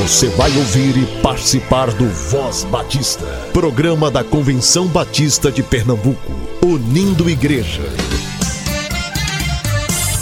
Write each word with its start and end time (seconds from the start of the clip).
Você 0.00 0.28
vai 0.30 0.50
ouvir 0.56 0.96
e 0.96 1.04
participar 1.20 1.90
do 1.90 2.08
Voz 2.08 2.64
Batista, 2.64 3.26
programa 3.52 4.10
da 4.10 4.24
Convenção 4.24 4.86
Batista 4.86 5.52
de 5.52 5.62
Pernambuco, 5.62 6.32
unindo 6.64 7.28
igreja. 7.28 7.82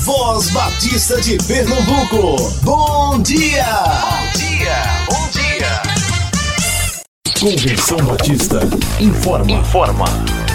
Voz 0.01 0.51
Batista 0.51 1.21
de 1.21 1.39
Pernambuco, 1.39 2.51
bom 2.63 3.23
dia! 3.23 3.65
Bom 3.65 4.37
dia, 4.37 4.83
bom 5.09 5.29
dia! 5.31 5.83
Convenção 7.39 7.99
Batista 7.99 8.59
informa. 8.99 9.53
Informa. 9.53 10.48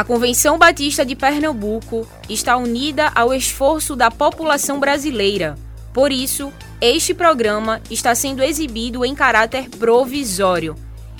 A 0.00 0.04
Convenção 0.04 0.56
Batista 0.56 1.04
de 1.04 1.14
Pernambuco 1.14 2.08
está 2.26 2.56
unida 2.56 3.12
ao 3.14 3.34
esforço 3.34 3.94
da 3.94 4.10
população 4.10 4.80
brasileira. 4.80 5.58
Por 5.92 6.10
isso, 6.10 6.50
este 6.80 7.12
programa 7.12 7.82
está 7.90 8.14
sendo 8.14 8.42
exibido 8.42 9.04
em 9.04 9.14
caráter 9.14 9.68
provisório. 9.68 10.74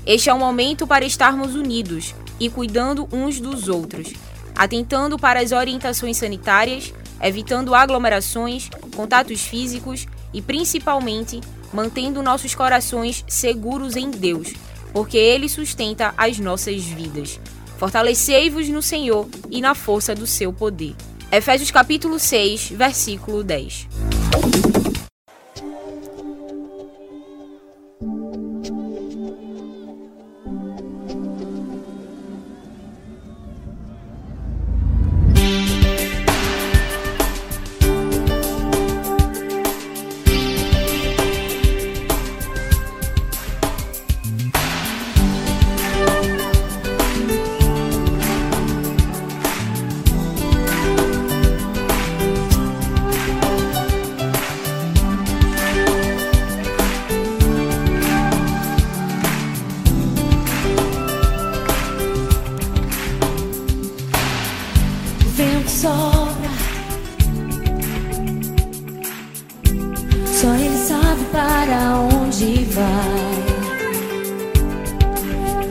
Este 0.07 0.30
é 0.30 0.33
o 0.33 0.38
momento 0.38 0.87
para 0.87 1.05
estarmos 1.05 1.55
unidos 1.55 2.15
e 2.41 2.48
cuidando 2.48 3.07
uns 3.12 3.38
dos 3.38 3.69
outros, 3.69 4.15
atentando 4.57 5.19
para 5.19 5.41
as 5.41 5.52
orientações 5.52 6.16
sanitárias, 6.16 6.95
evitando 7.21 7.74
aglomerações, 7.74 8.71
contatos 8.97 9.43
físicos 9.43 10.07
e, 10.33 10.41
principalmente, 10.41 11.43
mantendo 11.71 12.23
nossos 12.23 12.55
corações 12.55 13.27
seguros 13.29 13.95
em 13.95 14.10
Deus, 14.10 14.55
porque 14.91 15.19
Ele 15.19 15.51
sustenta 15.51 16.15
as 16.16 16.38
nossas 16.38 16.83
vidas. 16.83 17.38
Fortalecei-vos 17.80 18.69
no 18.69 18.83
Senhor 18.83 19.27
e 19.51 19.62
na 19.62 19.75
força 19.75 20.15
do 20.15 20.27
seu 20.27 20.52
poder. 20.52 20.95
Efésios 21.33 21.71
capítulo 21.71 22.19
6, 22.19 22.73
versículo 22.77 23.43
10. 23.43 23.88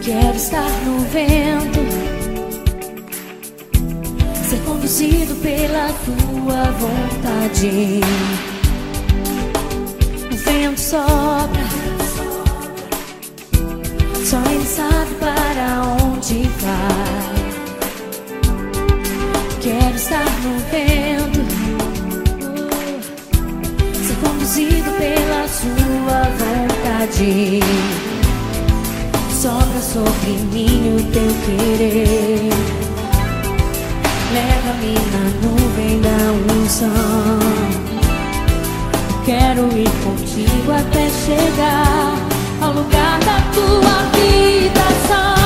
Quero 0.02 0.36
estar 0.36 0.70
no 0.86 1.00
vento, 1.10 1.80
ser 4.50 4.60
conduzido 4.66 5.36
pela 5.36 5.90
tua 6.06 6.72
vontade. 6.72 8.00
O 10.32 10.36
vento 10.36 10.80
sopra. 10.80 11.70
Só 14.26 14.38
ele 14.50 14.66
sabe 14.66 15.16
para 15.20 15.82
onde 16.04 16.50
vai. 16.60 17.40
Quero 19.62 19.96
estar 19.96 20.26
no 20.44 20.60
vento, 20.72 21.40
ser 24.08 24.16
conduzido 24.28 24.92
pela 24.92 25.48
sua 25.48 26.24
vontade. 26.40 27.60
Sobra 29.42 29.82
sobre 29.82 30.32
mim 30.52 30.98
o 30.98 31.04
teu 31.14 31.32
querer. 31.46 32.50
Leva-me 34.34 34.94
na 35.14 35.24
nuvem 35.48 36.02
da 36.02 36.20
unção. 36.54 37.40
Quero 39.24 39.64
ir 39.78 39.90
contigo 40.04 40.74
até 40.74 41.10
chegar 41.26 42.18
ao 42.60 42.74
lugar 42.74 43.18
da 43.20 43.40
tua 43.54 44.02
habitação. 44.02 45.39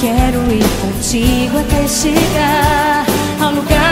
Quero 0.00 0.50
ir 0.50 0.64
contigo 0.80 1.58
até 1.58 1.86
chegar 1.86 3.04
ao 3.38 3.52
lugar 3.52 3.89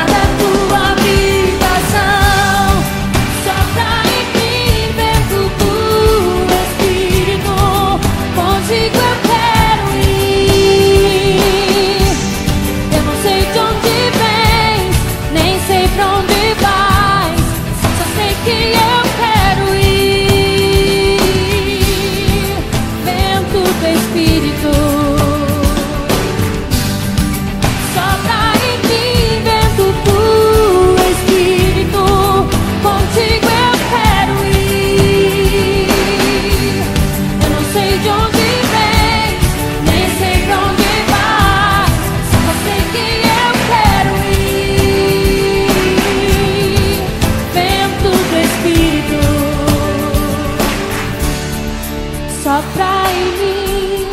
Sopra 52.58 52.90
em 53.12 53.24
mim. 53.38 54.08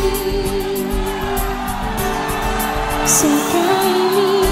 Sopra 3.07 3.59
em 3.83 3.99
mim. 4.11 4.43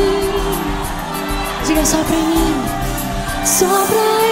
Diga 1.68 1.86
sopra 1.86 2.16
em 2.16 2.25
mim. 2.25 2.66
Sopra 3.45 3.95
em 3.95 4.18
mim. 4.18 4.23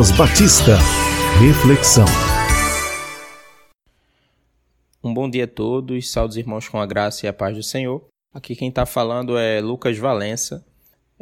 Voz 0.00 0.12
Batista. 0.12 0.78
Reflexão. 1.38 2.06
Um 5.04 5.12
bom 5.12 5.28
dia 5.28 5.44
a 5.44 5.46
todos, 5.46 6.10
saúdos 6.10 6.38
irmãos 6.38 6.66
com 6.66 6.80
a 6.80 6.86
graça 6.86 7.26
e 7.26 7.28
a 7.28 7.34
paz 7.34 7.54
do 7.54 7.62
Senhor. 7.62 8.02
Aqui 8.32 8.56
quem 8.56 8.70
está 8.70 8.86
falando 8.86 9.36
é 9.36 9.60
Lucas 9.60 9.98
Valença, 9.98 10.64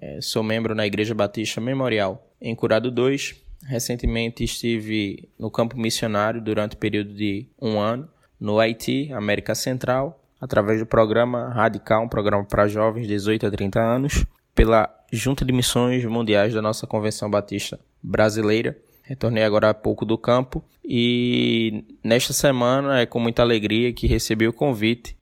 é, 0.01 0.21
sou 0.21 0.45
membro 0.45 0.77
na 0.77 0.87
Igreja 0.87 1.13
Batista 1.13 1.61
Memorial 1.61 2.25
em 2.41 2.55
Curado 2.55 2.89
2. 2.89 3.35
Recentemente 3.65 4.45
estive 4.45 5.29
no 5.37 5.51
campo 5.51 5.77
missionário 5.77 6.41
durante 6.41 6.77
o 6.77 6.79
período 6.79 7.13
de 7.13 7.49
um 7.61 7.81
ano 7.81 8.09
no 8.39 8.61
Haiti, 8.61 9.13
América 9.13 9.57
Central, 9.57 10.23
através 10.41 10.79
do 10.79 10.87
programa 10.87 11.49
Radical, 11.49 12.05
um 12.05 12.09
programa 12.09 12.45
para 12.45 12.69
jovens 12.69 13.09
de 13.09 13.15
18 13.15 13.45
a 13.45 13.51
30 13.51 13.81
anos, 13.81 14.25
pela 14.55 14.89
Junta 15.11 15.45
de 15.45 15.53
Missões 15.53 16.05
Mundiais 16.05 16.55
da 16.55 16.63
nossa 16.63 16.87
Convenção 16.87 17.29
Batista 17.29 17.81
Brasileira. 18.03 18.77
Retornei 19.03 19.43
agora 19.43 19.71
há 19.71 19.75
pouco 19.75 20.05
do 20.05 20.19
campo 20.19 20.63
e 20.85 21.85
nesta 22.05 22.33
semana 22.33 23.01
é 23.01 23.07
com 23.07 23.19
muita 23.19 23.43
alegria 23.43 23.93
que 23.93 24.07
recebi 24.07 24.47
o 24.47 24.53
convite 24.53 25.17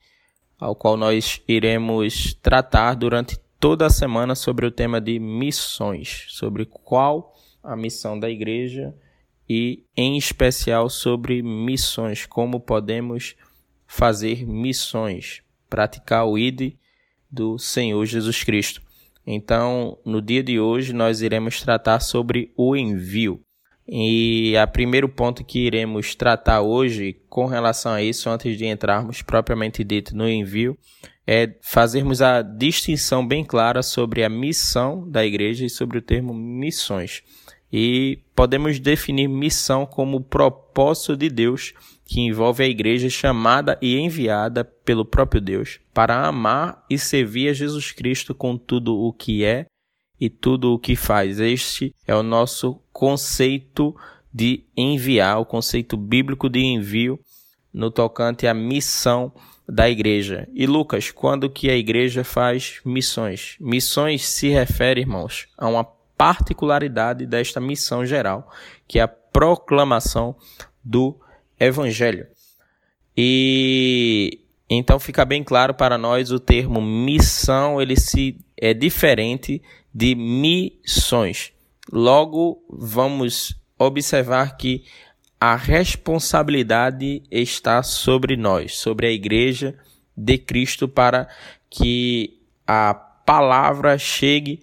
ao 0.59 0.75
qual 0.75 0.97
nós 0.97 1.41
iremos 1.47 2.35
tratar 2.35 2.95
durante 2.95 3.39
toda 3.61 3.87
a 3.87 3.91
semana 3.91 4.35
sobre 4.35 4.67
o 4.67 4.71
tema 4.71 5.01
de 5.01 5.19
missões, 5.19 6.25
sobre 6.29 6.65
qual 6.65 7.35
a 7.63 7.77
missão 7.77 8.19
da 8.19 8.31
igreja 8.31 8.95
e 9.49 9.85
em 9.97 10.17
especial 10.17 10.89
sobre 10.89 11.43
missões, 11.43 12.27
como 12.27 12.61
podemos 12.61 13.37
fazer 13.87 14.47
missões, 14.47 15.43
praticar 15.69 16.27
o 16.27 16.39
ID 16.39 16.75
do 17.31 17.59
Senhor 17.59 18.05
Jesus 18.07 18.43
Cristo. 18.43 18.86
Então, 19.27 19.99
no 20.05 20.23
dia 20.23 20.43
de 20.43 20.61
hoje, 20.61 20.93
nós 20.93 21.21
iremos 21.21 21.61
tratar 21.61 22.01
sobre 22.01 22.53
o 22.57 22.77
envio. 22.77 23.41
E 23.89 24.55
o 24.57 24.67
primeiro 24.69 25.09
ponto 25.09 25.45
que 25.45 25.61
iremos 25.61 26.15
tratar 26.15 26.61
hoje 26.61 27.21
com 27.29 27.47
relação 27.47 27.93
a 27.93 28.03
isso, 28.03 28.29
antes 28.29 28.57
de 28.57 28.67
entrarmos 28.67 29.23
propriamente 29.23 29.83
dito 29.85 30.17
no 30.17 30.29
envio, 30.29 30.77
é 31.27 31.55
fazermos 31.61 32.23
a 32.23 32.43
distinção 32.43 33.27
bem 33.27 33.45
clara 33.45 33.83
sobre 33.83 34.23
a 34.23 34.29
missão 34.29 35.09
da 35.09 35.25
igreja 35.25 35.67
e 35.67 35.71
sobre 35.71 35.99
o 35.99 36.03
termo 36.03 36.33
missões. 36.33 37.23
E 37.73 38.21
podemos 38.35 38.79
definir 38.79 39.29
missão 39.29 39.85
como 39.85 40.19
o 40.19 40.25
propósito 40.25 41.17
de 41.17 41.29
Deus 41.29 41.75
que 42.07 42.21
envolve 42.21 42.63
a 42.63 42.69
igreja 42.69 43.11
chamada 43.11 43.77
e 43.83 43.99
enviada 43.99 44.65
pelo 44.65 45.05
próprio 45.05 45.41
Deus 45.41 45.81
para 45.93 46.25
amar 46.25 46.85
e 46.89 46.97
servir 46.97 47.49
a 47.49 47.53
Jesus 47.53 47.91
Cristo 47.91 48.33
com 48.33 48.57
tudo 48.57 48.97
o 48.97 49.13
que 49.13 49.45
é 49.45 49.67
e 50.19 50.31
tudo 50.31 50.73
o 50.73 50.79
que 50.79 50.95
faz. 50.95 51.41
Este 51.41 51.93
é 52.07 52.15
o 52.15 52.23
nosso 52.23 52.81
conceito 52.93 53.95
de 54.33 54.65
enviar, 54.77 55.41
o 55.41 55.45
conceito 55.45 55.97
bíblico 55.97 56.49
de 56.49 56.61
envio 56.61 57.19
no 57.73 57.91
tocante 57.91 58.47
à 58.47 58.55
missão 58.55 59.33
da 59.69 59.91
igreja. 59.91 60.49
E 60.55 60.65
Lucas, 60.65 61.11
quando 61.11 61.51
que 61.51 61.69
a 61.69 61.77
igreja 61.77 62.23
faz 62.23 62.81
missões? 62.85 63.57
Missões 63.59 64.25
se 64.25 64.49
refere, 64.49 65.01
irmãos, 65.01 65.49
a 65.59 65.69
uma 65.69 65.85
particularidade 66.17 67.27
desta 67.27 67.61
missão 67.61 68.07
geral, 68.07 68.51
que 68.87 69.01
é 69.01 69.03
a 69.03 69.09
proclamação 69.09 70.37
do 70.83 71.19
evangelho. 71.59 72.27
E 73.17 74.41
então 74.69 74.99
fica 74.99 75.25
bem 75.25 75.45
claro 75.45 75.75
para 75.75 75.97
nós 75.97 76.31
o 76.31 76.41
termo 76.41 76.83
missão, 76.83 77.81
ele 77.81 77.97
se 77.97 78.39
é 78.57 78.75
diferente 78.75 79.63
de 79.95 80.15
missões. 80.15 81.53
Logo, 81.91 82.65
vamos 82.69 83.55
observar 83.79 84.57
que 84.57 84.85
a 85.41 85.55
responsabilidade 85.55 87.23
está 87.31 87.83
sobre 87.83 88.37
nós, 88.37 88.77
sobre 88.77 89.07
a 89.07 89.11
igreja 89.11 89.77
de 90.17 90.39
Cristo 90.39 90.89
para 90.89 91.29
que 91.71 92.41
a 92.67 92.95
palavra 92.95 93.99
chegue 93.99 94.63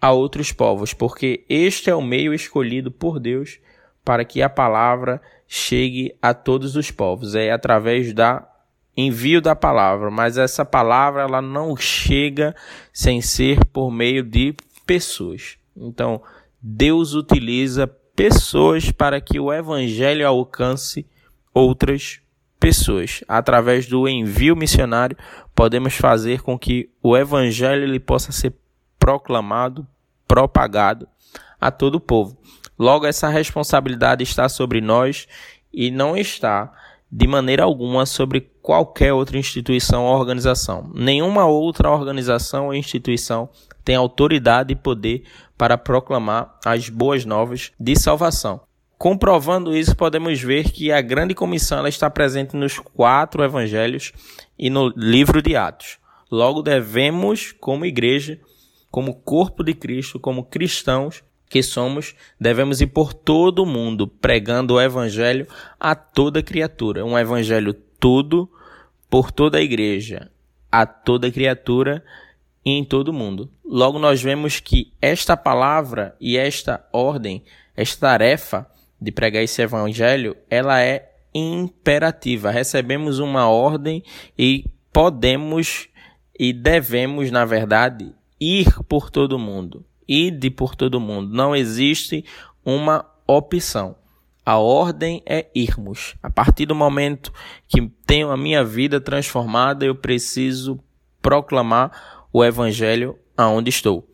a 0.00 0.10
outros 0.12 0.50
povos, 0.50 0.92
porque 0.92 1.44
este 1.48 1.90
é 1.90 1.94
o 1.94 2.02
meio 2.02 2.34
escolhido 2.34 2.90
por 2.90 3.20
Deus 3.20 3.58
para 4.04 4.24
que 4.24 4.42
a 4.42 4.48
palavra 4.48 5.20
chegue 5.46 6.14
a 6.20 6.32
todos 6.34 6.76
os 6.76 6.90
povos. 6.90 7.34
É 7.34 7.50
através 7.50 8.12
da 8.12 8.48
envio 8.96 9.40
da 9.40 9.56
palavra, 9.56 10.10
mas 10.10 10.38
essa 10.38 10.64
palavra 10.64 11.22
ela 11.22 11.42
não 11.42 11.76
chega 11.76 12.54
sem 12.92 13.20
ser 13.20 13.64
por 13.66 13.90
meio 13.90 14.22
de 14.22 14.54
pessoas. 14.86 15.56
Então, 15.76 16.22
Deus 16.62 17.14
utiliza 17.14 17.86
pessoas 18.14 18.90
para 18.90 19.20
que 19.20 19.40
o 19.40 19.52
evangelho 19.52 20.26
alcance 20.26 21.06
outras 21.52 22.20
pessoas. 22.58 23.22
Através 23.28 23.86
do 23.86 24.08
envio 24.08 24.56
missionário, 24.56 25.16
podemos 25.54 25.94
fazer 25.94 26.40
com 26.40 26.58
que 26.58 26.88
o 27.02 27.16
evangelho 27.16 27.82
ele 27.82 28.00
possa 28.00 28.32
ser 28.32 28.54
proclamado, 28.98 29.86
propagado 30.26 31.08
a 31.60 31.70
todo 31.70 31.96
o 31.96 32.00
povo. 32.00 32.38
Logo, 32.78 33.06
essa 33.06 33.28
responsabilidade 33.28 34.22
está 34.22 34.48
sobre 34.48 34.80
nós 34.80 35.26
e 35.72 35.90
não 35.90 36.16
está 36.16 36.72
de 37.10 37.26
maneira 37.26 37.62
alguma 37.62 38.06
sobre 38.06 38.40
qualquer 38.60 39.12
outra 39.12 39.38
instituição 39.38 40.04
ou 40.04 40.18
organização. 40.18 40.90
Nenhuma 40.94 41.46
outra 41.46 41.90
organização 41.90 42.66
ou 42.66 42.74
instituição 42.74 43.48
tem 43.84 43.94
autoridade 43.94 44.72
e 44.72 44.76
poder 44.76 45.24
para 45.56 45.78
proclamar 45.78 46.58
as 46.64 46.88
boas 46.88 47.24
novas 47.24 47.70
de 47.78 47.94
salvação. 47.94 48.60
Comprovando 48.98 49.76
isso, 49.76 49.94
podemos 49.94 50.40
ver 50.40 50.70
que 50.70 50.90
a 50.90 51.00
grande 51.00 51.34
comissão 51.34 51.86
está 51.86 52.08
presente 52.08 52.56
nos 52.56 52.78
quatro 52.78 53.44
evangelhos 53.44 54.12
e 54.58 54.70
no 54.70 54.88
livro 54.96 55.42
de 55.42 55.54
Atos. 55.54 55.98
Logo, 56.30 56.62
devemos, 56.62 57.52
como 57.52 57.84
igreja, 57.84 58.40
como 58.90 59.14
corpo 59.14 59.62
de 59.62 59.74
Cristo, 59.74 60.18
como 60.18 60.44
cristãos, 60.44 61.22
que 61.48 61.62
somos, 61.62 62.14
devemos 62.38 62.80
ir 62.80 62.88
por 62.88 63.12
todo 63.12 63.62
o 63.62 63.66
mundo 63.66 64.06
pregando 64.06 64.74
o 64.74 64.80
evangelho 64.80 65.46
a 65.78 65.94
toda 65.94 66.42
criatura, 66.42 67.04
um 67.04 67.18
evangelho 67.18 67.74
tudo 67.98 68.50
por 69.08 69.30
toda 69.30 69.58
a 69.58 69.62
igreja, 69.62 70.30
a 70.70 70.84
toda 70.84 71.30
criatura 71.30 72.04
e 72.64 72.72
em 72.72 72.84
todo 72.84 73.08
o 73.08 73.12
mundo. 73.12 73.50
Logo 73.64 73.98
nós 73.98 74.22
vemos 74.22 74.58
que 74.60 74.92
esta 75.00 75.36
palavra 75.36 76.16
e 76.20 76.36
esta 76.36 76.84
ordem, 76.92 77.44
esta 77.76 78.08
tarefa 78.08 78.66
de 79.00 79.12
pregar 79.12 79.42
esse 79.42 79.62
evangelho, 79.62 80.36
ela 80.50 80.82
é 80.82 81.12
imperativa. 81.34 82.50
Recebemos 82.50 83.18
uma 83.18 83.48
ordem 83.48 84.02
e 84.38 84.64
podemos 84.92 85.88
e 86.38 86.52
devemos, 86.52 87.30
na 87.30 87.44
verdade, 87.44 88.12
ir 88.40 88.82
por 88.88 89.10
todo 89.10 89.34
o 89.34 89.38
mundo 89.38 89.84
ide 90.08 90.50
por 90.50 90.74
todo 90.74 91.00
mundo. 91.00 91.34
Não 91.34 91.54
existe 91.54 92.24
uma 92.64 93.04
opção. 93.26 93.96
A 94.44 94.58
ordem 94.58 95.22
é 95.24 95.46
irmos. 95.54 96.14
A 96.22 96.28
partir 96.28 96.66
do 96.66 96.74
momento 96.74 97.32
que 97.66 97.90
tenho 98.06 98.30
a 98.30 98.36
minha 98.36 98.62
vida 98.62 99.00
transformada, 99.00 99.86
eu 99.86 99.94
preciso 99.94 100.78
proclamar 101.22 102.26
o 102.32 102.44
evangelho 102.44 103.18
aonde 103.36 103.70
estou. 103.70 104.06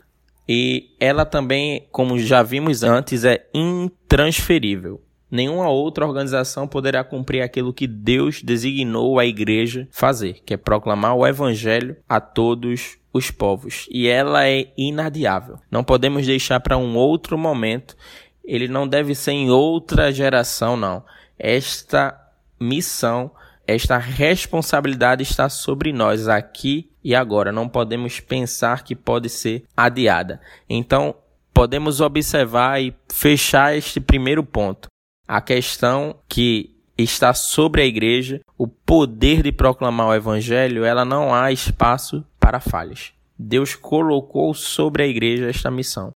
E 0.49 0.95
ela 1.01 1.25
também, 1.25 1.89
como 1.91 2.19
já 2.19 2.43
vimos 2.43 2.83
antes, 2.83 3.25
é 3.25 3.49
intransferível. 3.55 5.01
Nenhuma 5.31 5.69
outra 5.69 6.07
organização 6.07 6.67
poderá 6.67 7.05
cumprir 7.05 7.43
aquilo 7.43 7.73
que 7.73 7.87
Deus 7.87 8.43
designou 8.43 9.19
a 9.19 9.25
igreja 9.25 9.87
fazer, 9.91 10.41
que 10.45 10.55
é 10.55 10.57
proclamar 10.57 11.15
o 11.15 11.27
evangelho 11.27 11.97
a 12.09 12.21
todos 12.21 12.99
os 13.13 13.31
povos. 13.31 13.87
E 13.91 14.09
ela 14.09 14.47
é 14.47 14.73
inadiável. 14.77 15.59
Não 15.71 15.85
podemos 15.85 16.27
deixar 16.27 16.59
para 16.61 16.77
um 16.77 16.97
outro 16.97 17.39
momento. 17.39 17.97
Ele 18.45 18.67
não 18.67 18.89
deve 18.89 19.15
ser 19.15 19.33
em 19.33 19.51
outra 19.51 20.13
geração, 20.13 20.77
não. 20.77 21.05
Esta 21.39 22.19
missão, 22.59 23.31
esta 23.67 23.99
responsabilidade 23.99 25.23
está 25.23 25.49
sobre 25.49 25.93
nós 25.93 26.27
aqui 26.27 26.91
e 27.05 27.15
agora. 27.15 27.53
Não 27.53 27.69
podemos 27.69 28.19
pensar 28.19 28.83
que 28.83 28.97
pode 28.97 29.29
ser 29.29 29.65
adiada. 29.77 30.41
Então, 30.69 31.15
podemos 31.55 32.01
observar 32.01 32.83
e 32.83 32.95
fechar 33.13 33.77
este 33.77 34.01
primeiro 34.01 34.43
ponto. 34.43 34.89
A 35.33 35.41
questão 35.41 36.19
que 36.29 36.75
está 36.99 37.33
sobre 37.33 37.83
a 37.83 37.87
igreja, 37.87 38.41
o 38.59 38.67
poder 38.67 39.45
de 39.45 39.53
proclamar 39.53 40.09
o 40.09 40.15
evangelho, 40.15 40.85
ela 40.85 41.05
não 41.05 41.33
há 41.33 41.53
espaço 41.53 42.27
para 42.41 42.59
falhas. 42.59 43.13
Deus 43.39 43.77
colocou 43.77 44.53
sobre 44.55 45.05
a 45.05 45.07
igreja 45.07 45.49
esta 45.49 45.71
missão. 45.71 46.11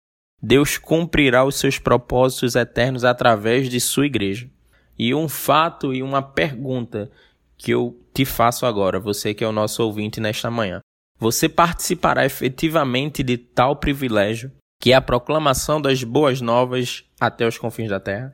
Deus 0.41 0.79
cumprirá 0.79 1.45
os 1.45 1.57
seus 1.57 1.77
propósitos 1.77 2.55
eternos 2.55 3.05
através 3.05 3.69
de 3.69 3.81
sua 3.81 4.07
igreja. 4.07 4.49
E 4.97 5.13
um 5.13 5.29
fato 5.29 5.93
e 5.93 6.05
uma 6.05 6.23
pergunta 6.23 7.11
que 7.59 7.73
eu 7.73 8.01
te 8.15 8.25
faço 8.25 8.65
agora, 8.65 9.01
você 9.01 9.35
que 9.35 9.43
é 9.43 9.49
o 9.49 9.51
nosso 9.51 9.83
ouvinte 9.83 10.21
nesta 10.21 10.53
manhã. 10.53 10.79
Você 11.19 11.49
participará 11.49 12.25
efetivamente 12.25 13.25
de 13.25 13.37
tal 13.37 13.75
privilégio 13.75 14.53
que 14.81 14.93
é 14.93 14.95
a 14.95 15.01
proclamação 15.03 15.83
das 15.83 16.05
boas 16.05 16.41
novas 16.41 17.05
até 17.21 17.45
os 17.45 17.59
confins 17.59 17.91
da 17.91 17.99
terra. 17.99 18.33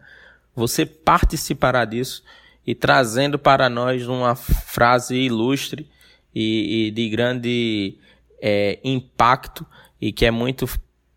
Você 0.57 0.87
participará 0.87 1.85
disso 1.85 2.25
e 2.67 2.75
trazendo 2.75 3.39
para 3.39 3.69
nós 3.69 4.09
uma 4.09 4.35
frase 4.35 5.15
ilustre 5.15 5.89
e, 6.35 6.87
e 6.87 6.91
de 6.91 7.09
grande 7.11 7.99
é, 8.41 8.81
impacto 8.83 9.65
e 10.01 10.11
que 10.11 10.25
é 10.25 10.31
muito 10.31 10.67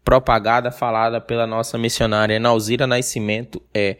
propagada, 0.03 0.71
falada 0.71 1.21
pela 1.21 1.47
nossa 1.47 1.77
missionária 1.77 2.39
Nauzira 2.39 2.85
Nascimento 2.85 3.61
é 3.73 3.97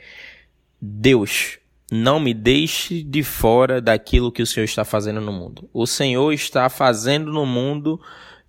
Deus, 0.82 1.60
não 1.92 2.20
me 2.20 2.34
deixe 2.34 3.02
de 3.02 3.24
fora 3.24 3.82
daquilo 3.82 4.32
que 4.32 4.42
o 4.42 4.46
Senhor 4.46 4.66
está 4.66 4.86
fazendo 4.86 5.20
no 5.20 5.32
mundo. 5.32 5.70
O 5.74 5.88
Senhor 5.88 6.32
está 6.32 6.70
fazendo 6.70 7.32
no 7.32 7.46
mundo 7.46 8.00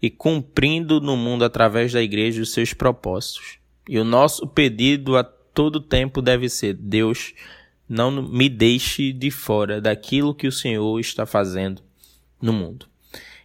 e 0.00 0.11
cumprindo 0.11 1.00
no 1.00 1.16
mundo 1.16 1.44
através 1.44 1.92
da 1.92 2.02
igreja 2.02 2.42
os 2.42 2.52
seus 2.52 2.73
propósitos. 2.73 3.59
E 3.88 3.99
o 3.99 4.04
nosso 4.04 4.47
pedido 4.47 5.16
a 5.16 5.25
todo 5.54 5.80
tempo 5.80 6.23
deve 6.23 6.49
ser: 6.49 6.75
Deus, 6.75 7.35
não 7.88 8.23
me 8.23 8.49
deixe 8.49 9.12
de 9.12 9.30
fora 9.30 9.80
daquilo 9.80 10.35
que 10.35 10.47
o 10.47 10.52
Senhor 10.52 10.99
está 11.00 11.26
fazendo 11.26 11.83
no 12.40 12.52
mundo. 12.52 12.87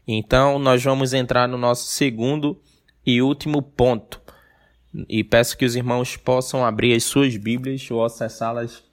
Então, 0.07 0.59
nós 0.59 0.83
vamos 0.83 1.13
entrar 1.13 1.47
no 1.47 1.57
nosso 1.57 1.85
segundo 1.85 2.61
e 3.05 3.21
último 3.21 3.61
ponto. 3.61 4.21
E 5.09 5.23
peço 5.23 5.57
que 5.57 5.65
os 5.65 5.75
irmãos 5.75 6.15
possam 6.15 6.63
abrir 6.63 6.93
as 6.93 7.03
suas 7.03 7.35
Bíblias 7.35 7.89
ou 7.89 8.03
acessá-las 8.03 8.83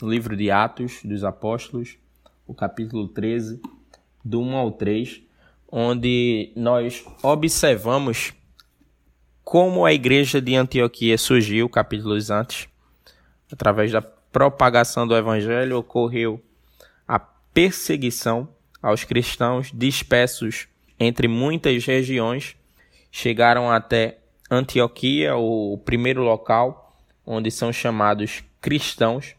no 0.00 0.10
livro 0.10 0.36
de 0.36 0.50
Atos 0.50 1.00
dos 1.02 1.24
Apóstolos, 1.24 1.96
o 2.46 2.54
capítulo 2.54 3.08
13, 3.08 3.60
do 4.24 4.40
1 4.40 4.56
ao 4.56 4.72
3, 4.72 5.22
onde 5.70 6.52
nós 6.54 7.04
observamos 7.22 8.34
como 9.52 9.84
a 9.84 9.92
igreja 9.92 10.40
de 10.40 10.56
Antioquia 10.56 11.18
surgiu, 11.18 11.68
capítulos 11.68 12.30
antes, 12.30 12.66
através 13.52 13.92
da 13.92 14.00
propagação 14.00 15.06
do 15.06 15.14
evangelho, 15.14 15.76
ocorreu 15.76 16.42
a 17.06 17.18
perseguição 17.18 18.48
aos 18.82 19.04
cristãos 19.04 19.70
dispersos 19.70 20.68
entre 20.98 21.28
muitas 21.28 21.84
regiões, 21.84 22.56
chegaram 23.10 23.70
até 23.70 24.20
Antioquia, 24.50 25.36
o 25.36 25.76
primeiro 25.84 26.22
local 26.22 26.96
onde 27.26 27.50
são 27.50 27.70
chamados 27.70 28.42
cristãos, 28.58 29.36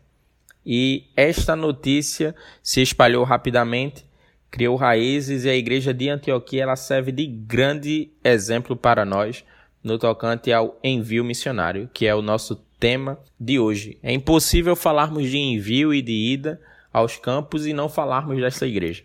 e 0.63 1.07
esta 1.15 1.55
notícia 1.55 2.35
se 2.61 2.83
espalhou 2.83 3.23
rapidamente, 3.23 4.05
criou 4.51 4.75
raízes 4.75 5.43
e 5.43 5.49
a 5.49 5.55
igreja 5.55 5.91
de 5.91 6.07
Antioquia 6.07 6.61
ela 6.61 6.75
serve 6.75 7.11
de 7.11 7.25
grande 7.25 8.11
exemplo 8.23 8.75
para 8.75 9.03
nós 9.03 9.43
no 9.83 9.97
tocante 9.97 10.51
ao 10.51 10.79
envio 10.83 11.23
missionário, 11.23 11.89
que 11.93 12.05
é 12.05 12.15
o 12.15 12.21
nosso 12.21 12.55
tema 12.79 13.19
de 13.39 13.59
hoje. 13.59 13.97
É 14.01 14.13
impossível 14.13 14.75
falarmos 14.75 15.29
de 15.29 15.37
envio 15.37 15.93
e 15.93 16.01
de 16.01 16.13
ida 16.13 16.61
aos 16.91 17.17
campos 17.17 17.65
e 17.67 17.73
não 17.73 17.89
falarmos 17.89 18.39
dessa 18.39 18.65
igreja 18.65 19.03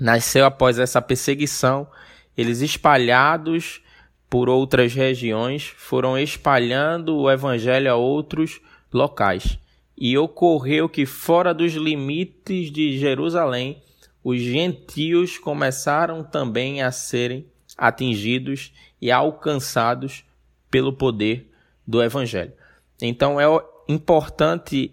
nasceu 0.00 0.44
após 0.44 0.78
essa 0.78 1.02
perseguição. 1.02 1.88
Eles 2.36 2.60
espalhados 2.60 3.82
por 4.30 4.48
outras 4.48 4.94
regiões 4.94 5.64
foram 5.64 6.18
espalhando 6.18 7.16
o 7.16 7.30
evangelho 7.30 7.90
a 7.90 7.96
outros 7.96 8.60
locais. 8.92 9.58
E 9.96 10.16
ocorreu 10.16 10.88
que 10.88 11.04
fora 11.04 11.52
dos 11.52 11.72
limites 11.74 12.70
de 12.70 12.96
Jerusalém, 12.98 13.82
os 14.22 14.40
gentios 14.40 15.38
começaram 15.38 16.22
também 16.22 16.82
a 16.82 16.92
serem 16.92 17.46
atingidos 17.78 18.72
e 19.00 19.12
alcançados 19.12 20.24
pelo 20.68 20.92
poder 20.92 21.50
do 21.86 22.02
evangelho. 22.02 22.52
Então 23.00 23.40
é 23.40 23.46
importante 23.88 24.92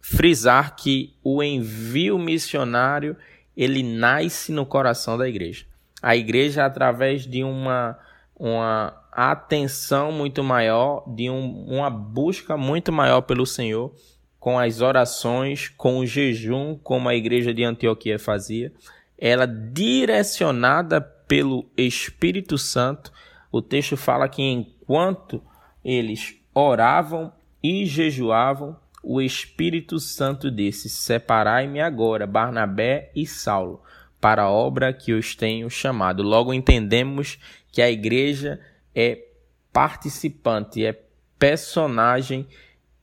frisar 0.00 0.76
que 0.76 1.14
o 1.22 1.42
envio 1.42 2.18
missionário 2.18 3.16
ele 3.56 3.82
nasce 3.82 4.52
no 4.52 4.64
coração 4.64 5.18
da 5.18 5.28
igreja. 5.28 5.66
A 6.00 6.16
igreja, 6.16 6.64
através 6.64 7.26
de 7.26 7.44
uma, 7.44 7.98
uma 8.34 8.96
atenção 9.12 10.10
muito 10.10 10.42
maior, 10.42 11.04
de 11.06 11.28
um, 11.28 11.66
uma 11.66 11.90
busca 11.90 12.56
muito 12.56 12.90
maior 12.90 13.20
pelo 13.20 13.46
Senhor, 13.46 13.94
com 14.40 14.58
as 14.58 14.80
orações, 14.80 15.68
com 15.68 15.98
o 15.98 16.06
jejum, 16.06 16.76
como 16.82 17.08
a 17.08 17.14
igreja 17.14 17.54
de 17.54 17.62
Antioquia 17.62 18.18
fazia, 18.18 18.72
ela 19.16 19.46
direcionada 19.46 21.00
pelo 21.32 21.64
Espírito 21.78 22.58
Santo. 22.58 23.10
O 23.50 23.62
texto 23.62 23.96
fala 23.96 24.28
que 24.28 24.42
enquanto 24.42 25.42
eles 25.82 26.36
oravam 26.54 27.32
e 27.62 27.86
jejuavam, 27.86 28.76
o 29.02 29.18
Espírito 29.18 29.98
Santo 29.98 30.50
disse: 30.50 30.90
Separai-me 30.90 31.80
agora, 31.80 32.26
Barnabé 32.26 33.10
e 33.16 33.26
Saulo, 33.26 33.82
para 34.20 34.42
a 34.42 34.50
obra 34.50 34.92
que 34.92 35.14
os 35.14 35.34
tenho 35.34 35.70
chamado. 35.70 36.22
Logo 36.22 36.52
entendemos 36.52 37.38
que 37.72 37.80
a 37.80 37.90
igreja 37.90 38.60
é 38.94 39.24
participante, 39.72 40.84
é 40.84 41.02
personagem 41.38 42.46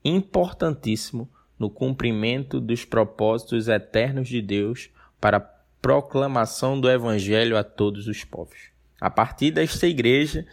importantíssimo 0.06 1.28
no 1.58 1.68
cumprimento 1.68 2.60
dos 2.60 2.86
propósitos 2.86 3.68
eternos 3.68 4.28
de 4.28 4.40
Deus 4.40 4.92
para 5.20 5.40
proclamação 5.82 6.80
do 6.80 6.90
evangelho 6.90 7.58
a 7.58 7.64
todos 7.64 8.08
os 8.08 8.24
povos. 8.24 8.70
A 9.00 9.10
partir 9.10 9.52
desta 9.52 9.88
igreja, 9.88 10.46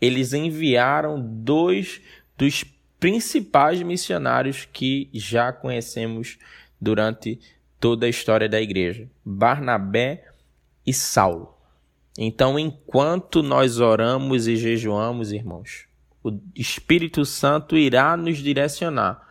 eles 0.00 0.32
enviaram 0.32 1.20
dois 1.20 2.00
dos 2.36 2.64
principais 3.00 3.82
missionários 3.82 4.68
que 4.70 5.08
já 5.12 5.52
conhecemos 5.52 6.38
durante 6.80 7.40
toda 7.80 8.06
a 8.06 8.08
história 8.08 8.48
da 8.48 8.60
igreja: 8.60 9.08
Barnabé 9.24 10.24
e 10.86 10.92
Saulo. 10.92 11.54
Então, 12.16 12.58
enquanto 12.58 13.42
nós 13.42 13.78
oramos 13.78 14.48
e 14.48 14.56
jejuamos, 14.56 15.32
irmãos, 15.32 15.86
o 16.22 16.36
Espírito 16.54 17.24
Santo 17.24 17.76
irá 17.76 18.16
nos 18.16 18.38
direcionar, 18.38 19.24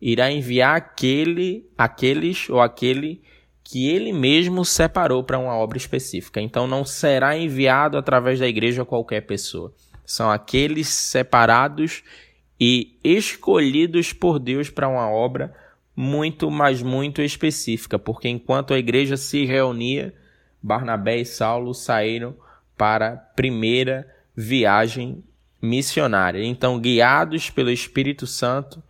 irá 0.00 0.30
enviar 0.30 0.76
aquele, 0.76 1.66
aqueles 1.76 2.48
ou 2.50 2.60
aquele 2.60 3.22
que 3.64 3.88
ele 3.88 4.12
mesmo 4.12 4.62
separou 4.64 5.24
para 5.24 5.38
uma 5.38 5.56
obra 5.56 5.78
específica. 5.78 6.40
Então, 6.40 6.66
não 6.66 6.84
será 6.84 7.36
enviado 7.36 7.96
através 7.96 8.38
da 8.38 8.46
igreja 8.46 8.82
a 8.82 8.86
qualquer 8.86 9.22
pessoa. 9.22 9.72
São 10.04 10.30
aqueles 10.30 10.88
separados 10.88 12.02
e 12.60 12.98
escolhidos 13.02 14.12
por 14.12 14.38
Deus 14.38 14.68
para 14.68 14.86
uma 14.86 15.08
obra 15.10 15.54
muito, 15.96 16.50
mas 16.50 16.82
muito 16.82 17.22
específica, 17.22 17.98
porque 17.98 18.28
enquanto 18.28 18.74
a 18.74 18.78
igreja 18.78 19.16
se 19.16 19.44
reunia, 19.44 20.14
Barnabé 20.62 21.18
e 21.18 21.24
Saulo 21.24 21.72
saíram 21.72 22.36
para 22.76 23.12
a 23.12 23.16
primeira 23.16 24.06
viagem 24.36 25.24
missionária. 25.60 26.44
Então, 26.44 26.78
guiados 26.78 27.48
pelo 27.48 27.70
Espírito 27.70 28.26
Santo, 28.26 28.82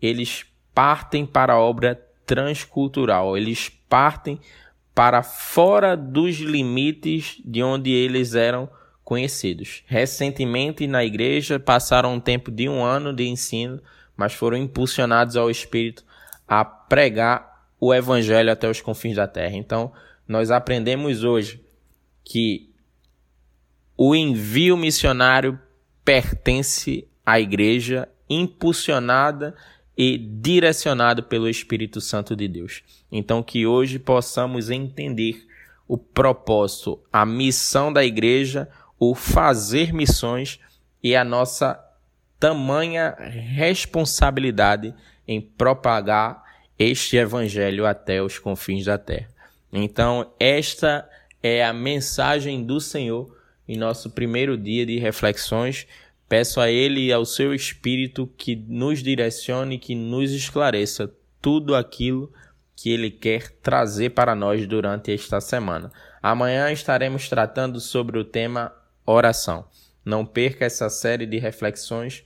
eles 0.00 0.46
partem 0.74 1.26
para 1.26 1.54
a 1.54 1.58
obra 1.58 2.00
transcultural, 2.30 3.36
eles 3.36 3.68
partem 3.88 4.38
para 4.94 5.20
fora 5.20 5.96
dos 5.96 6.36
limites 6.36 7.42
de 7.44 7.60
onde 7.60 7.90
eles 7.90 8.36
eram 8.36 8.70
conhecidos. 9.02 9.82
Recentemente 9.84 10.86
na 10.86 11.04
igreja 11.04 11.58
passaram 11.58 12.14
um 12.14 12.20
tempo 12.20 12.48
de 12.48 12.68
um 12.68 12.84
ano 12.84 13.12
de 13.12 13.26
ensino, 13.26 13.82
mas 14.16 14.32
foram 14.32 14.56
impulsionados 14.56 15.36
ao 15.36 15.50
Espírito 15.50 16.04
a 16.46 16.64
pregar 16.64 17.66
o 17.80 17.92
Evangelho 17.92 18.52
até 18.52 18.70
os 18.70 18.80
confins 18.80 19.16
da 19.16 19.26
terra. 19.26 19.56
Então, 19.56 19.92
nós 20.28 20.52
aprendemos 20.52 21.24
hoje 21.24 21.60
que 22.24 22.70
o 23.96 24.14
envio 24.14 24.76
missionário 24.76 25.58
pertence 26.04 27.08
à 27.26 27.40
igreja 27.40 28.08
impulsionada 28.28 29.56
e 30.02 30.16
direcionado 30.16 31.24
pelo 31.24 31.46
Espírito 31.46 32.00
Santo 32.00 32.34
de 32.34 32.48
Deus. 32.48 32.82
Então, 33.12 33.42
que 33.42 33.66
hoje 33.66 33.98
possamos 33.98 34.70
entender 34.70 35.46
o 35.86 35.98
propósito, 35.98 36.98
a 37.12 37.26
missão 37.26 37.92
da 37.92 38.02
igreja, 38.02 38.66
o 38.98 39.14
fazer 39.14 39.92
missões 39.92 40.58
e 41.02 41.14
a 41.14 41.22
nossa 41.22 41.78
tamanha 42.38 43.14
responsabilidade 43.18 44.94
em 45.28 45.38
propagar 45.38 46.44
este 46.78 47.18
evangelho 47.18 47.84
até 47.84 48.22
os 48.22 48.38
confins 48.38 48.86
da 48.86 48.96
terra. 48.96 49.28
Então, 49.70 50.32
esta 50.40 51.06
é 51.42 51.62
a 51.62 51.74
mensagem 51.74 52.64
do 52.64 52.80
Senhor 52.80 53.36
em 53.68 53.76
nosso 53.76 54.08
primeiro 54.08 54.56
dia 54.56 54.86
de 54.86 54.98
reflexões. 54.98 55.86
Peço 56.30 56.60
a 56.60 56.70
Ele 56.70 57.06
e 57.06 57.12
ao 57.12 57.26
seu 57.26 57.52
Espírito 57.52 58.26
que 58.38 58.56
nos 58.56 59.02
direcione, 59.02 59.78
que 59.78 59.94
nos 59.94 60.30
esclareça 60.32 61.12
tudo 61.42 61.74
aquilo 61.74 62.32
que 62.74 62.88
Ele 62.88 63.10
quer 63.10 63.50
trazer 63.62 64.10
para 64.10 64.34
nós 64.34 64.66
durante 64.66 65.12
esta 65.12 65.42
semana. 65.42 65.92
Amanhã 66.22 66.72
estaremos 66.72 67.28
tratando 67.28 67.80
sobre 67.80 68.18
o 68.18 68.24
tema 68.24 68.72
oração. 69.04 69.66
Não 70.02 70.24
perca 70.24 70.64
essa 70.64 70.88
série 70.88 71.26
de 71.26 71.36
reflexões 71.36 72.24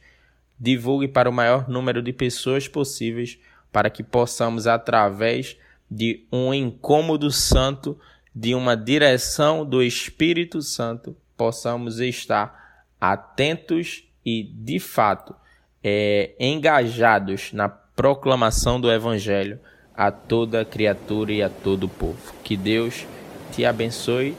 divulgue 0.58 1.08
para 1.08 1.28
o 1.28 1.32
maior 1.32 1.68
número 1.68 2.02
de 2.02 2.12
pessoas 2.12 2.68
possíveis, 2.68 3.38
para 3.72 3.90
que 3.90 4.02
possamos, 4.02 4.66
através 4.66 5.56
de 5.90 6.24
um 6.32 6.54
incômodo 6.54 7.30
santo, 7.30 7.98
de 8.34 8.54
uma 8.54 8.76
direção 8.76 9.64
do 9.64 9.82
Espírito 9.82 10.62
Santo, 10.62 11.16
possamos 11.36 12.00
estar 12.00 12.63
atentos 13.12 14.04
e, 14.24 14.42
de 14.42 14.78
fato, 14.78 15.34
é, 15.82 16.34
engajados 16.38 17.52
na 17.52 17.68
proclamação 17.68 18.80
do 18.80 18.90
Evangelho 18.90 19.60
a 19.94 20.10
toda 20.10 20.64
criatura 20.64 21.32
e 21.32 21.42
a 21.42 21.48
todo 21.48 21.88
povo. 21.88 22.34
Que 22.42 22.56
Deus 22.56 23.06
te 23.52 23.64
abençoe 23.64 24.34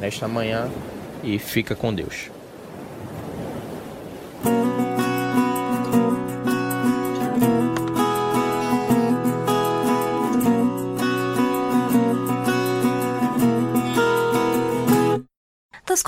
nesta 0.00 0.26
manhã 0.26 0.68
e 1.22 1.38
fica 1.38 1.74
com 1.74 1.94
Deus. 1.94 2.35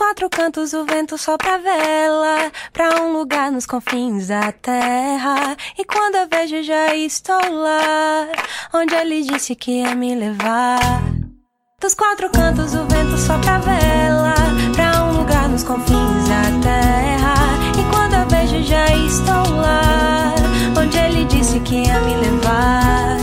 Quatro 0.09 0.31
cantos 0.31 0.73
o 0.73 0.87
vento 0.87 1.19
sopra 1.19 1.57
a 1.57 1.59
vela 1.59 2.51
Pra 2.73 3.03
um 3.03 3.13
lugar 3.13 3.53
nos 3.53 3.67
confins 3.67 4.29
da 4.29 4.51
terra. 4.53 5.55
E 5.79 5.85
quando 5.85 6.15
eu 6.15 6.27
vejo 6.27 6.63
já 6.63 6.95
estou 6.95 7.37
lá 7.37 8.27
Onde 8.73 8.95
ele 8.95 9.23
disse 9.23 9.55
que 9.55 9.83
ia 9.83 9.95
me 9.95 10.15
levar. 10.15 10.81
Dos 11.79 11.95
quatro 11.95 12.31
cantos 12.31 12.75
o 12.75 12.87
vento 12.87 13.19
sopra 13.19 13.57
a 13.57 13.59
vela 13.59 14.35
Pra 14.75 15.05
um 15.05 15.19
lugar 15.19 15.47
nos 15.51 15.63
confins 15.63 16.29
da 16.29 16.43
terra. 16.63 17.35
E 17.79 17.95
quando 17.95 18.15
eu 18.15 18.27
vejo 18.29 18.63
já 18.63 18.87
estou 18.87 19.57
lá 19.57 20.35
Onde 20.81 20.97
ele 20.97 21.27
disse 21.27 21.61
que 21.61 21.83
ia 21.83 22.01
me 22.01 22.17
levar. 22.17 23.19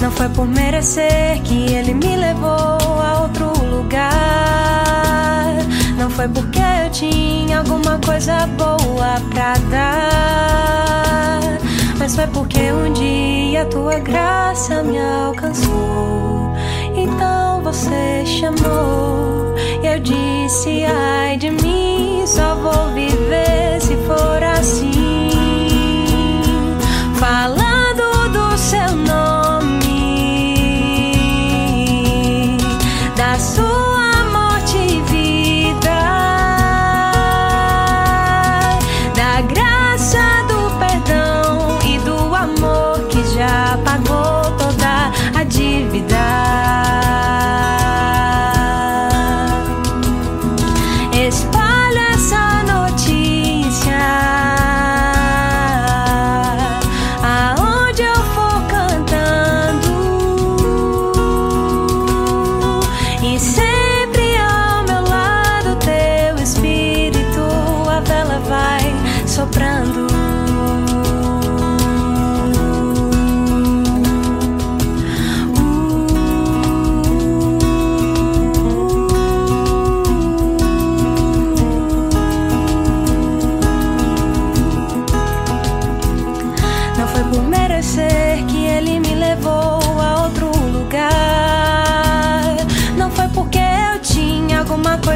Não 0.00 0.10
foi 0.10 0.30
por 0.30 0.48
merecer 0.48 1.42
que 1.42 1.74
ele 1.74 1.92
me 1.92 2.16
levou 2.16 2.48
a 2.48 3.20
outro 3.22 3.61
foi 6.14 6.28
porque 6.28 6.58
eu 6.58 6.90
tinha 6.90 7.58
alguma 7.58 7.98
coisa 7.98 8.46
boa 8.58 9.20
pra 9.30 9.54
dar. 9.70 11.40
Mas 11.98 12.14
foi 12.14 12.26
porque 12.28 12.72
um 12.72 12.92
dia 12.92 13.64
tua 13.66 13.98
graça 13.98 14.82
me 14.82 14.98
alcançou. 14.98 16.52
Então 16.94 17.62
você 17.62 18.24
chamou. 18.26 19.54
E 19.82 19.86
eu 19.86 19.98
disse 19.98 20.84
ai 20.84 21.36
de 21.36 21.50
mim 21.50 22.22
Só 22.24 22.54
vou 22.54 22.94
viver 22.94 23.80
se 23.80 23.96
for 24.06 24.40
assim 24.42 25.31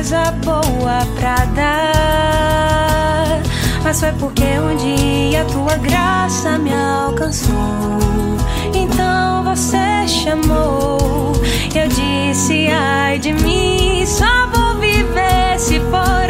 coisa 0.06 0.30
boa 0.44 1.04
pra 1.18 1.34
dar. 1.56 2.62
Mas 3.82 3.98
foi 3.98 4.12
porque 4.12 4.44
um 4.44 4.76
dia 4.76 5.44
tua 5.46 5.76
graça 5.78 6.56
me 6.58 6.72
alcançou. 6.72 7.98
Então 8.72 9.42
você 9.42 10.06
chamou. 10.06 11.32
Eu 11.74 11.88
disse, 11.88 12.68
ai 12.68 13.18
de 13.18 13.32
mim, 13.32 14.06
só 14.06 14.46
vou 14.54 14.76
viver 14.76 15.58
se 15.58 15.80
for 15.80 16.25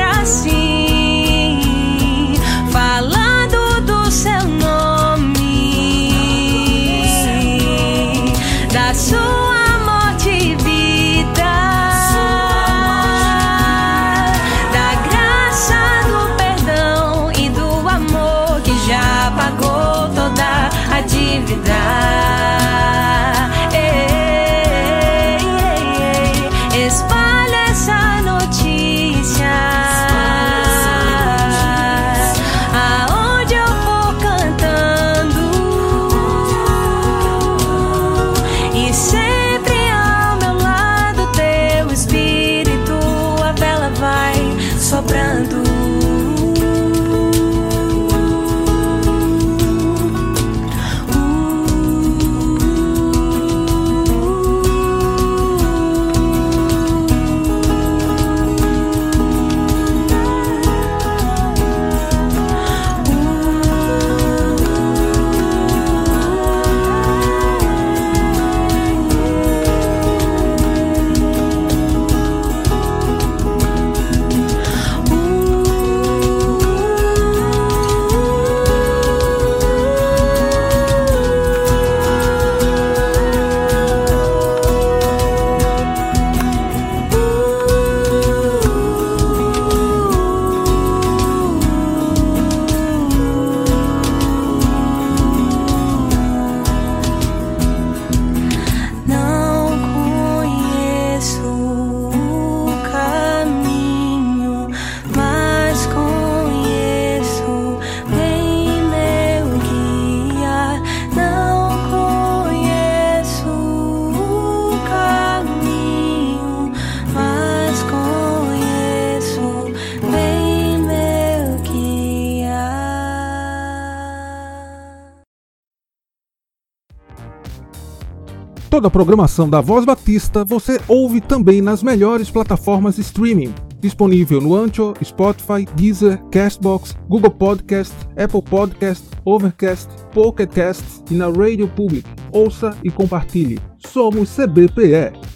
Toda 128.87 128.99
a 128.99 129.05
programação 129.05 129.51
da 129.51 129.61
Voz 129.61 129.85
Batista 129.85 130.45
você 130.45 130.81
ouve 130.87 131.21
também 131.21 131.61
nas 131.61 131.83
melhores 131.83 132.31
plataformas 132.31 132.95
de 132.95 133.01
streaming. 133.01 133.53
Disponível 133.81 134.41
no 134.41 134.55
Ancho, 134.55 134.95
Spotify, 135.03 135.67
Deezer, 135.75 136.23
Castbox, 136.31 136.97
Google 137.09 137.33
Podcast, 137.33 137.93
Apple 138.17 138.43
Podcast, 138.43 139.05
Overcast, 139.25 139.89
Pocket 140.15 140.49
Cast 140.51 140.85
e 141.11 141.15
na 141.15 141.27
Radio 141.27 141.67
Public. 141.67 142.09
Ouça 142.31 142.77
e 142.85 142.91
compartilhe. 142.91 143.59
Somos 143.79 144.31
CBPE. 144.31 145.36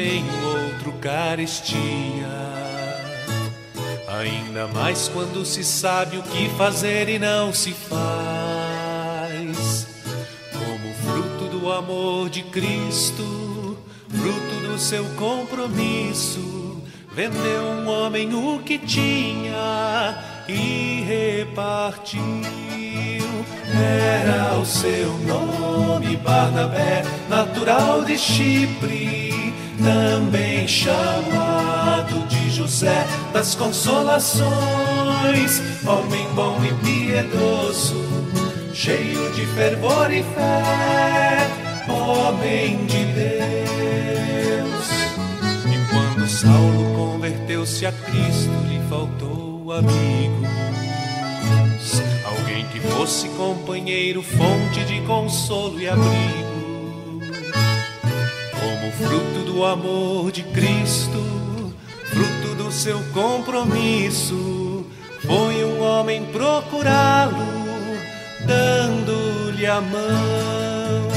Bem 0.00 0.24
o 0.24 0.46
outro 0.46 0.92
carestia. 0.92 1.76
Ainda 4.08 4.66
mais 4.68 5.08
quando 5.08 5.44
se 5.44 5.62
sabe 5.62 6.16
o 6.16 6.22
que 6.22 6.48
fazer 6.56 7.08
e 7.10 7.18
não 7.18 7.52
se 7.52 7.72
faz. 7.72 7.98
Como 10.52 10.94
fruto 11.04 11.58
do 11.58 11.70
amor 11.70 12.30
de 12.30 12.42
Cristo, 12.44 13.76
fruto 14.08 14.68
do 14.68 14.78
seu 14.78 15.04
compromisso, 15.16 16.82
vendeu 17.12 17.62
um 17.62 17.86
homem 17.88 18.34
o 18.34 18.58
que 18.60 18.78
tinha 18.78 20.16
e 20.48 21.04
repartiu. 21.06 22.22
Era 23.72 24.58
o 24.58 24.64
seu 24.64 25.12
nome 25.18 26.16
Barnabé, 26.16 27.04
natural 27.28 28.02
de 28.04 28.18
Chipre 28.18 29.19
também 29.82 30.68
chamado 30.68 32.26
de 32.28 32.50
José 32.50 33.06
das 33.32 33.54
Consolações, 33.54 34.50
homem 35.86 36.26
bom 36.34 36.58
e 36.64 36.72
piedoso, 36.84 38.04
cheio 38.72 39.32
de 39.32 39.46
fervor 39.46 40.12
e 40.12 40.22
fé, 40.22 41.48
homem 41.88 42.84
de 42.86 43.04
Deus. 43.06 44.90
E 45.66 45.78
quando 45.90 46.28
Saulo 46.28 46.94
converteu-se 46.94 47.86
a 47.86 47.92
Cristo, 47.92 48.50
lhe 48.68 48.80
faltou 48.88 49.72
amigos, 49.72 50.50
alguém 52.24 52.66
que 52.66 52.80
fosse 52.80 53.28
companheiro, 53.30 54.22
fonte 54.22 54.84
de 54.84 55.00
consolo 55.02 55.80
e 55.80 55.88
abrigo 55.88 56.49
fruto 58.92 59.44
do 59.44 59.64
amor 59.64 60.32
de 60.32 60.42
Cristo, 60.42 61.74
fruto 62.10 62.54
do 62.56 62.72
seu 62.72 62.98
compromisso. 63.12 64.86
Foi 65.26 65.64
um 65.64 65.82
homem 65.82 66.24
procurá-lo, 66.26 67.36
dando-lhe 68.46 69.66
a 69.66 69.80
mão. 69.80 71.10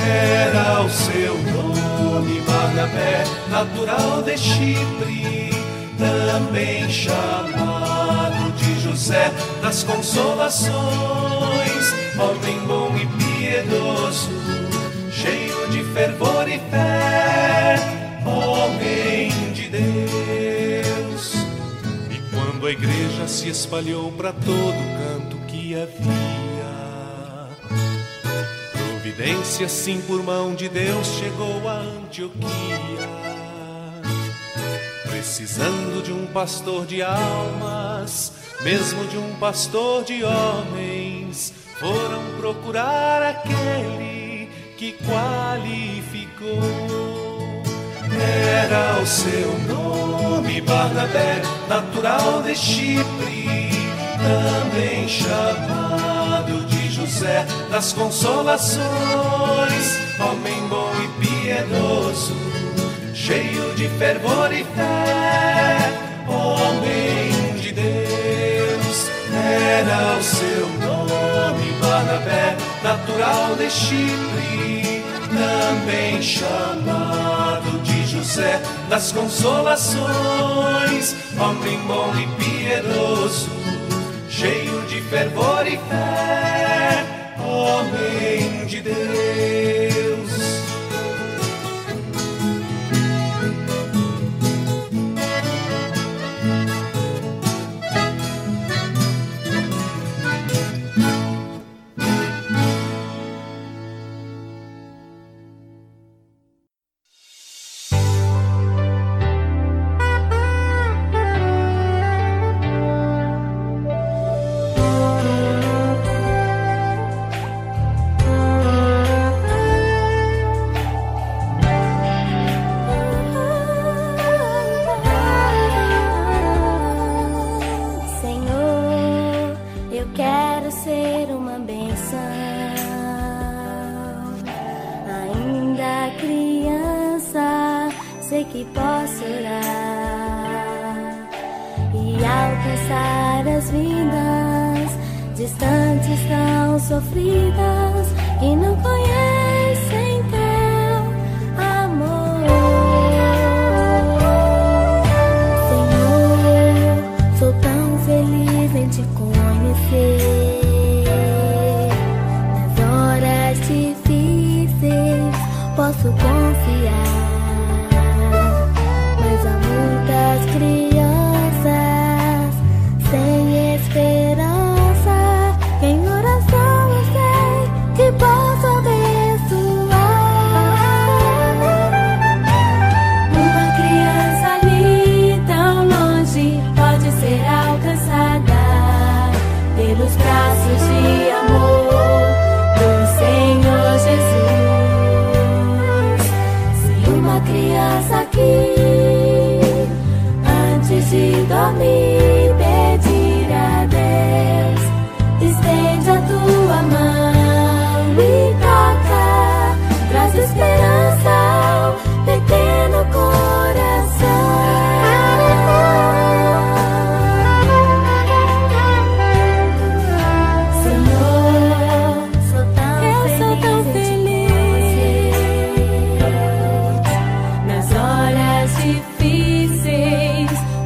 Era 0.00 0.82
o 0.82 0.88
seu 0.88 1.34
nome, 1.34 2.40
Barnabé, 2.42 3.24
natural 3.50 4.22
de 4.22 4.38
Chipre, 4.38 5.50
também 5.98 6.88
chamado 6.88 8.52
de 8.52 8.80
José 8.80 9.32
das 9.60 9.82
Consolações, 9.82 10.72
homem 12.18 12.58
bom 12.66 12.94
e 12.96 13.06
piedoso, 13.18 14.30
A 22.68 22.70
igreja 22.70 23.26
se 23.26 23.48
espalhou 23.48 24.12
para 24.12 24.30
todo 24.30 24.44
canto 24.44 25.38
que 25.46 25.74
havia, 25.74 27.48
providência 28.70 29.66
sim 29.66 30.02
por 30.02 30.22
mão 30.22 30.54
de 30.54 30.68
Deus 30.68 31.06
chegou 31.18 31.66
a 31.66 31.78
Antioquia. 31.78 33.08
Precisando 35.08 36.02
de 36.02 36.12
um 36.12 36.26
pastor 36.26 36.84
de 36.84 37.00
almas, 37.00 38.34
mesmo 38.60 39.02
de 39.06 39.16
um 39.16 39.34
pastor 39.36 40.04
de 40.04 40.22
homens, 40.22 41.54
foram 41.80 42.22
procurar 42.38 43.22
aquele 43.22 44.50
que 44.76 44.94
qualificou 45.06 47.07
era 48.20 49.00
o 49.00 49.06
seu 49.06 49.58
nome, 49.68 50.60
Barnabé, 50.60 51.42
natural 51.68 52.42
de 52.42 52.54
Chipre, 52.54 53.70
também 54.18 55.08
chamado 55.08 56.64
de 56.66 56.90
José 56.90 57.46
das 57.70 57.92
Consolações, 57.92 58.86
homem 60.20 60.68
bom 60.68 60.92
e 61.02 61.26
piedoso, 61.26 62.36
cheio 63.14 63.74
de 63.74 63.88
fervor 63.90 64.52
e 64.52 64.64
fé, 64.64 65.78
homem 66.26 67.60
de 67.60 67.72
Deus. 67.72 69.10
Era 69.32 70.18
o 70.18 70.22
seu 70.22 70.68
nome, 70.80 71.72
Barnabé, 71.80 72.56
natural 72.82 73.54
de 73.56 73.70
Chipre, 73.70 75.04
também 75.30 76.20
chamado 76.20 77.07
José 78.28 78.60
das 78.90 79.10
consolações, 79.10 81.16
homem 81.40 81.78
bom 81.86 82.12
e 82.14 82.26
piedoso, 82.36 83.48
cheio 84.28 84.82
de 84.82 85.00
fervor 85.00 85.66
e 85.66 85.78
fé, 85.88 87.06
homem 87.40 88.66
de 88.66 88.82
Deus. 88.82 89.87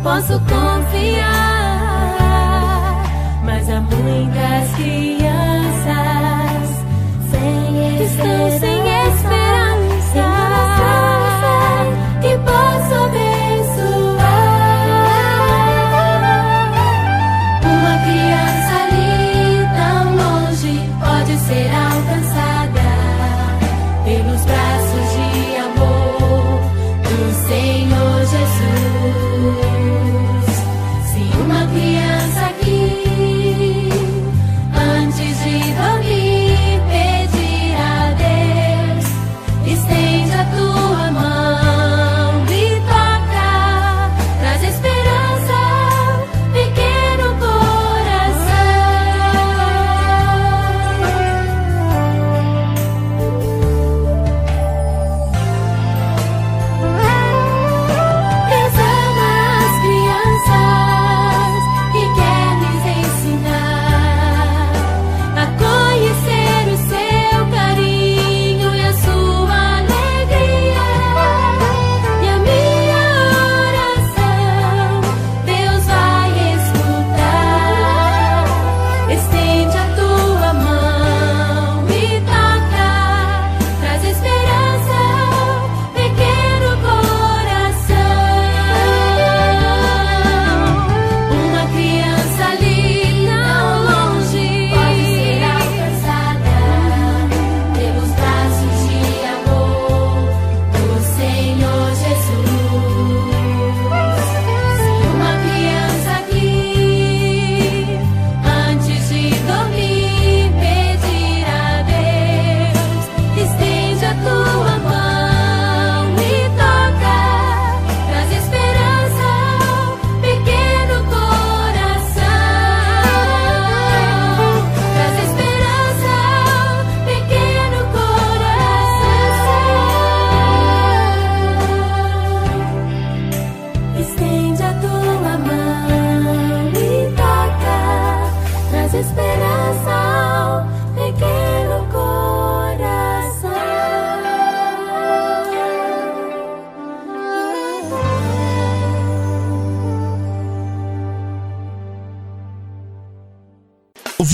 posso 0.03 0.33
confiar. 0.41 1.23
Mas 3.45 3.69
há 3.71 3.81
muitas 3.81 4.75
crianças 4.75 5.93
sem 7.31 8.05
estão 8.05 8.59
sem 8.61 8.72